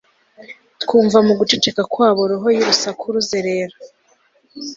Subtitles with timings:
[0.81, 3.75] Twumva mu guceceka kwabo roho yurusaku ruzerera